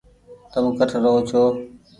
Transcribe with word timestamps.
تم 0.51 0.65
ڪٺ 0.77 0.89
رهو 1.03 1.13
ڇو۔ 1.27 1.43